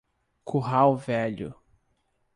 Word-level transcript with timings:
Curral 0.43 0.97
Velho 0.97 1.53